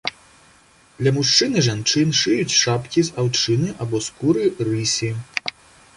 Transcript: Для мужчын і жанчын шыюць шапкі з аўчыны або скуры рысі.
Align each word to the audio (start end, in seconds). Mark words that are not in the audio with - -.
Для 1.01 1.11
мужчын 1.17 1.51
і 1.59 1.63
жанчын 1.67 2.09
шыюць 2.21 2.57
шапкі 2.63 3.03
з 3.11 3.15
аўчыны 3.25 3.67
або 3.85 3.97
скуры 4.09 4.43
рысі. 4.71 5.15